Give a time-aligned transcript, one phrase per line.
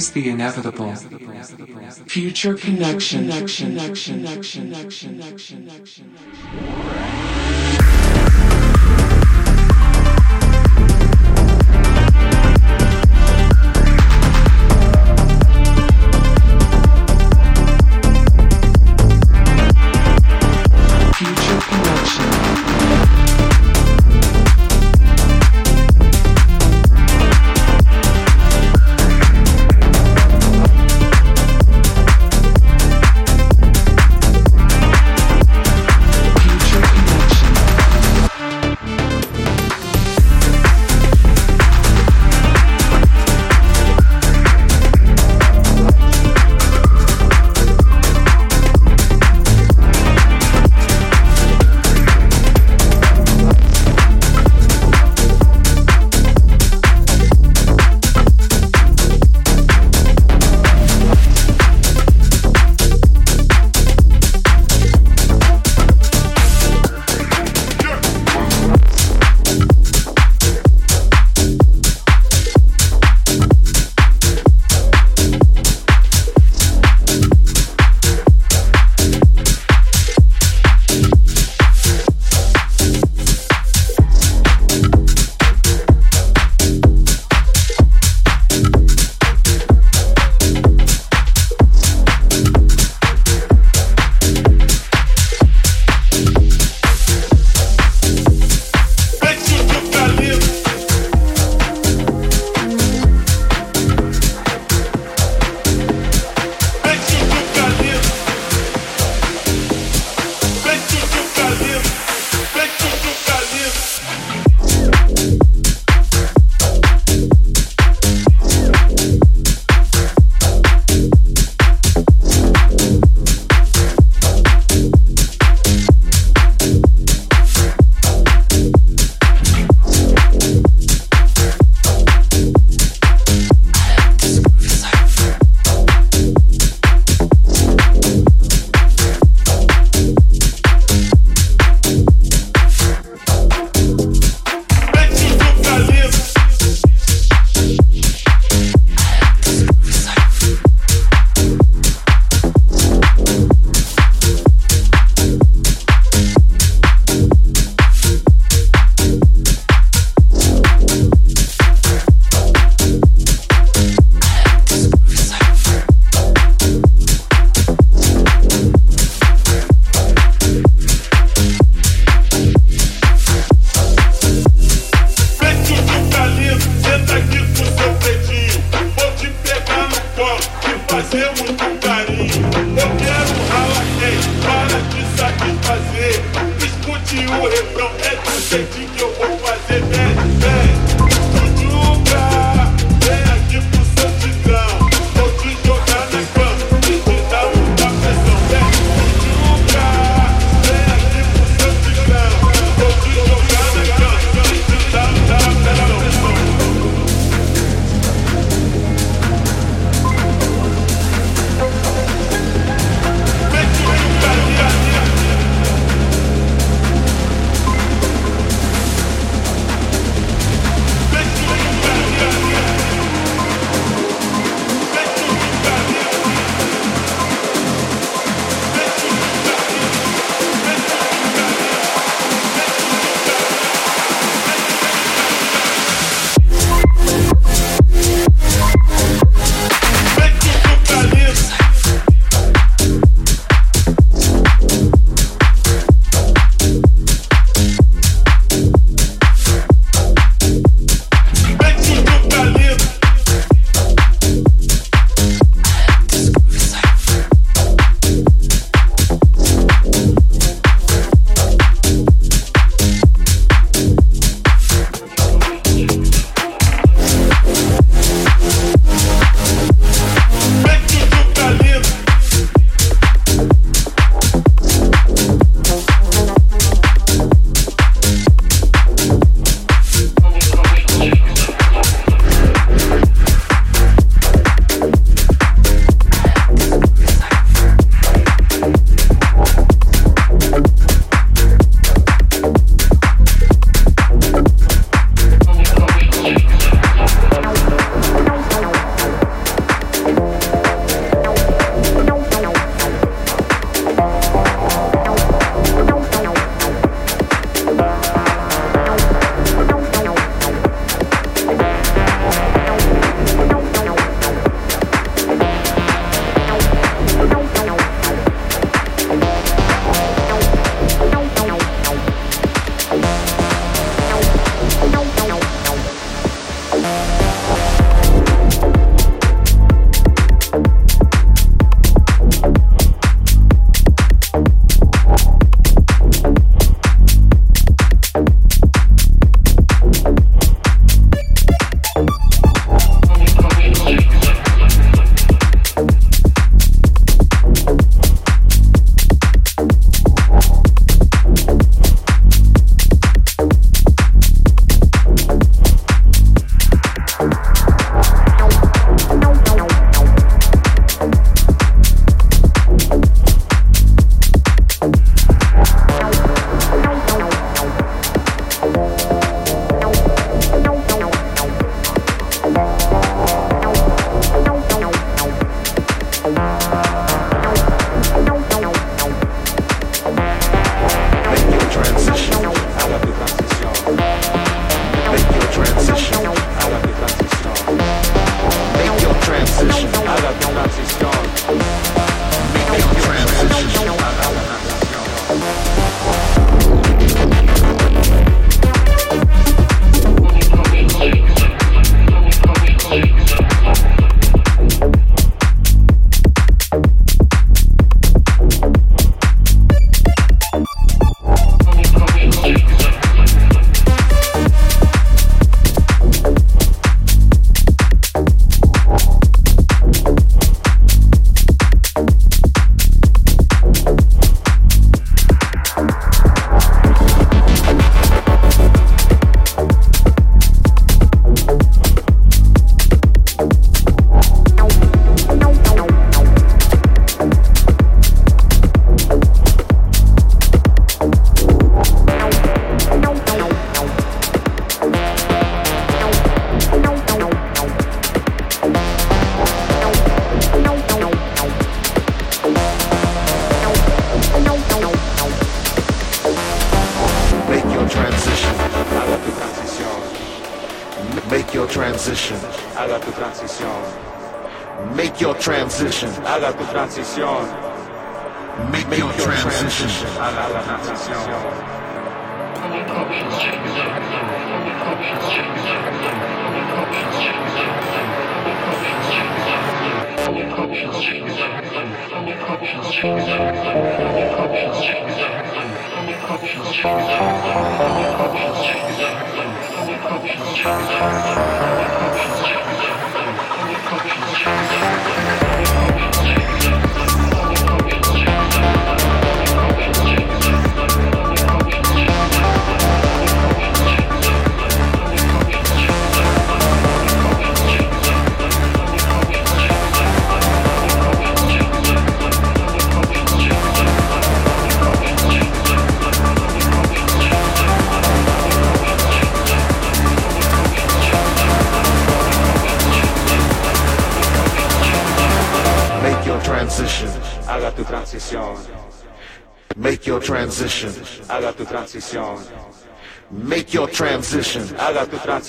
[0.00, 0.94] Embrace the inevitable.
[2.06, 3.28] Future connection.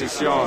[0.02, 0.41] Haga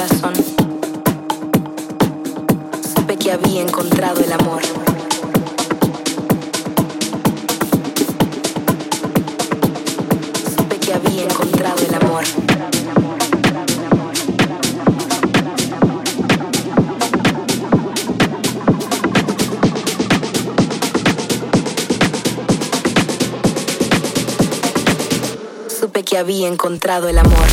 [0.00, 0.32] corazón.
[2.94, 4.62] Supe que había encontrado el amor.
[10.56, 12.24] Supe que había encontrado el amor.
[25.68, 27.46] Supe que había encontrado el amor.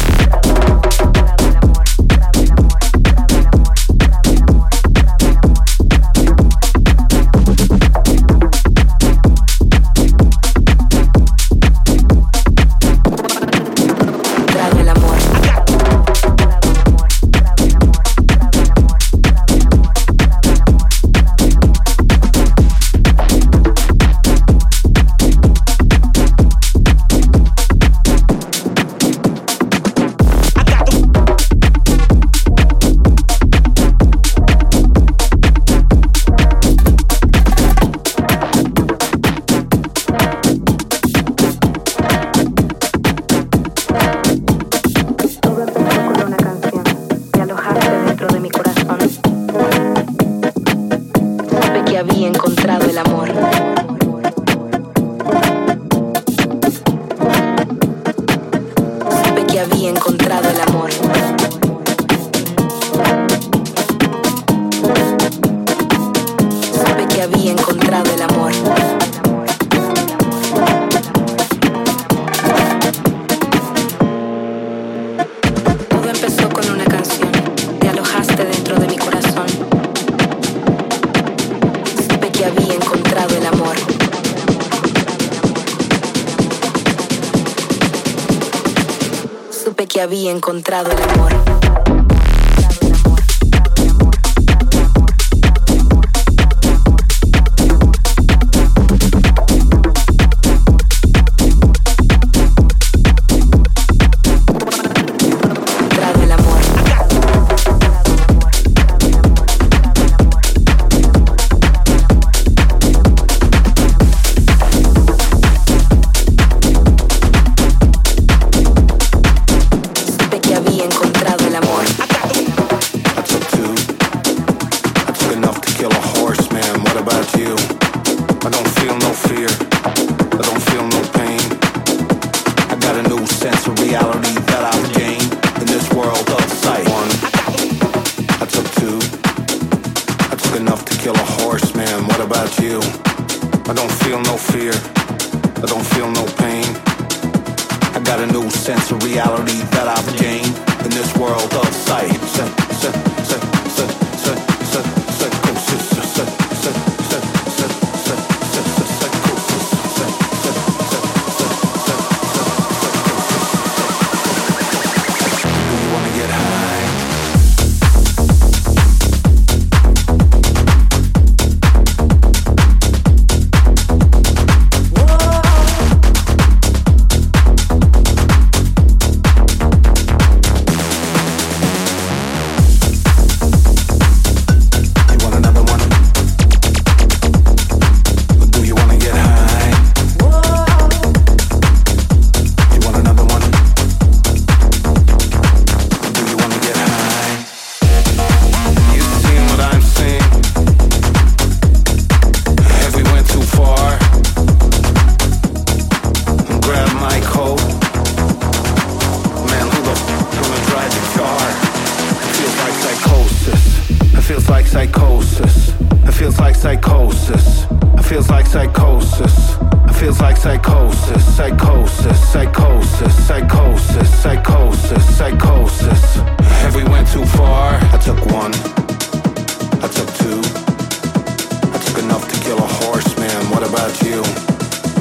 [90.31, 91.06] encontrado el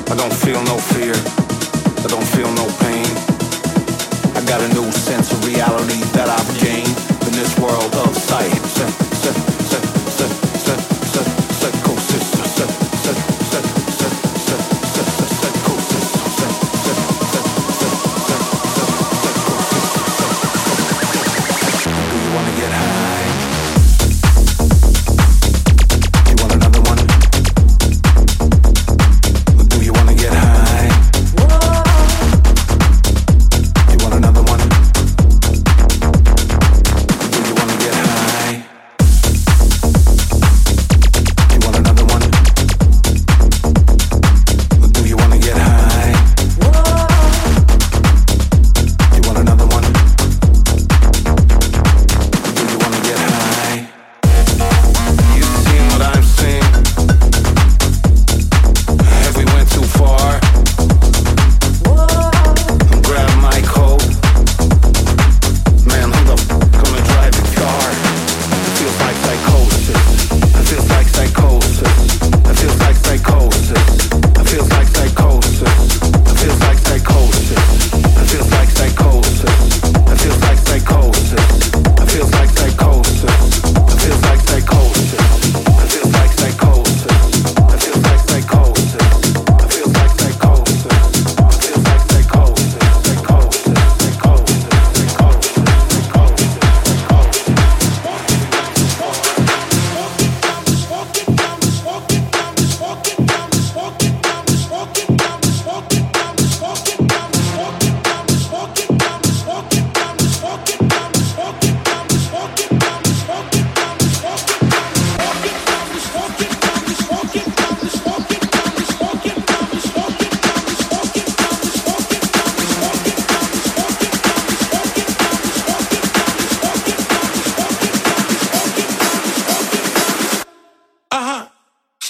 [0.08, 1.14] I don't feel no fear.
[1.14, 3.06] I don't feel no pain.
[4.36, 6.96] I got a new sense of reality that I've gained
[7.26, 8.66] in this world of sight.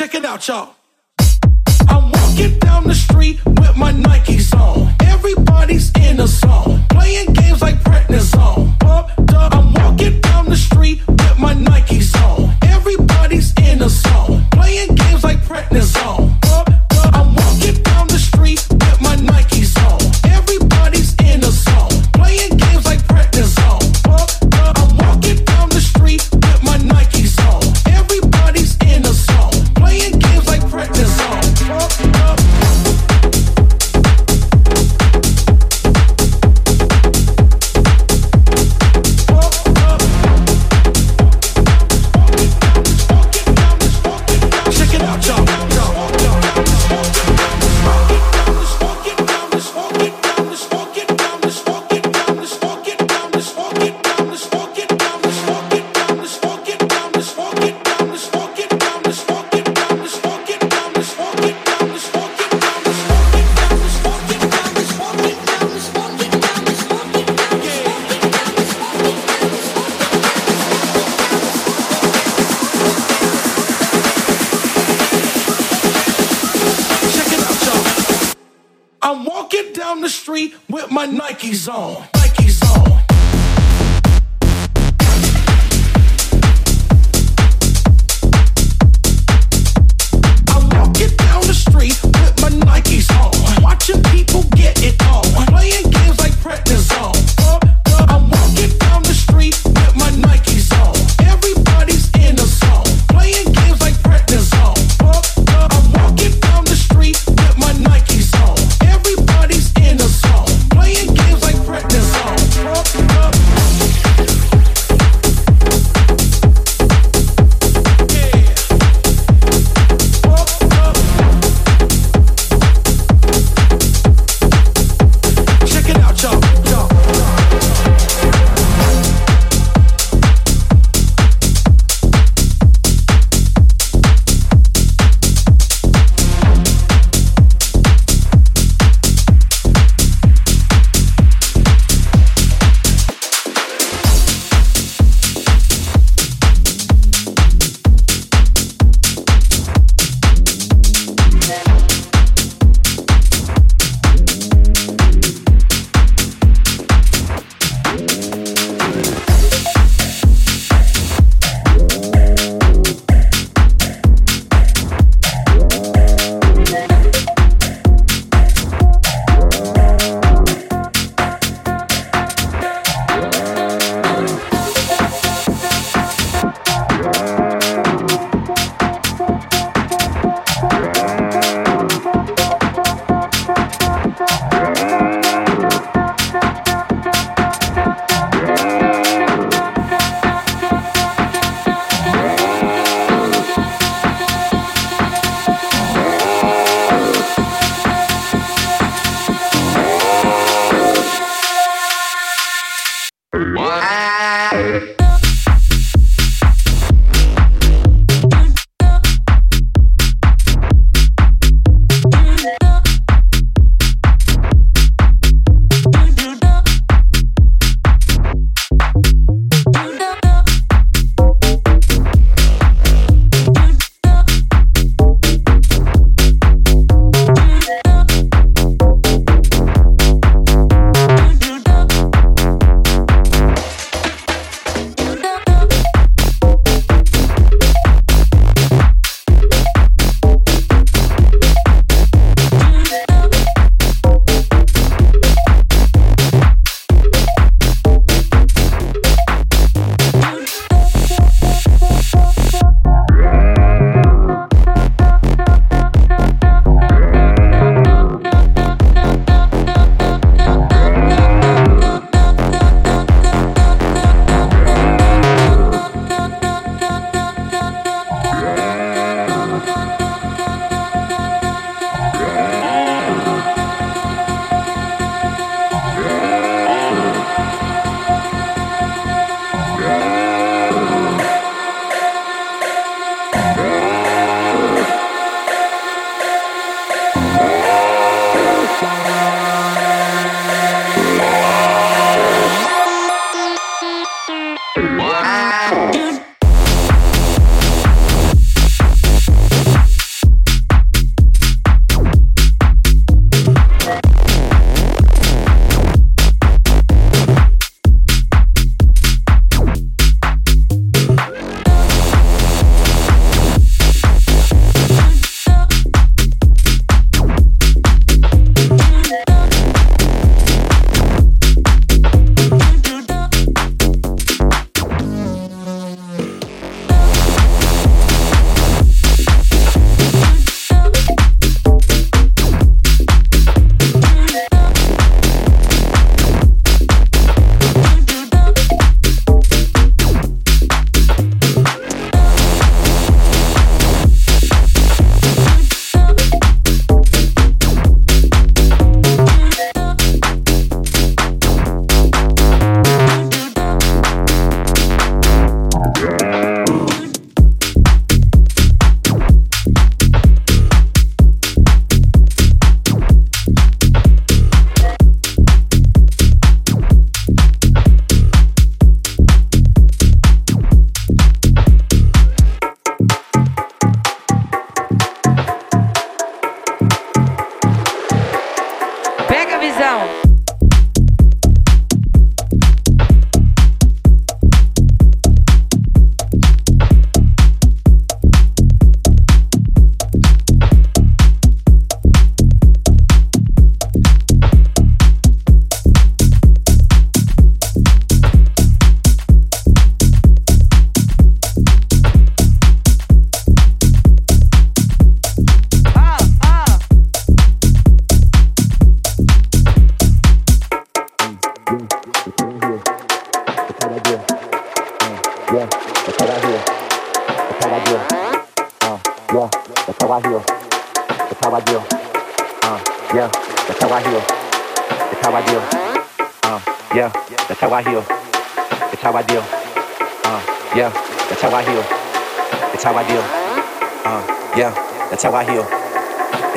[0.07, 0.75] check it out, y'all.
[1.89, 4.95] I'm walking down the street with my Nike on.
[5.03, 8.77] Everybody's in the zone, playing games like Britney's on.
[8.83, 9.56] Up, up.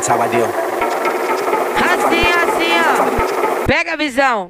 [0.10, 0.45] Sabadinho.
[1.76, 3.66] Assim, assim, ó.
[3.68, 4.49] Pega a visão.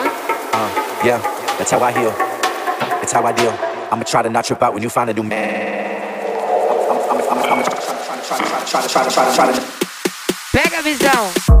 [1.03, 1.17] Yeah,
[1.57, 2.11] that's how I heal.
[3.01, 3.49] That's how I deal.
[3.91, 6.01] I'ma try to not trip out when you find a new man.
[7.29, 7.69] I'ma try to
[8.67, 9.61] try to try to try to try to.
[10.53, 11.60] Pega a visão.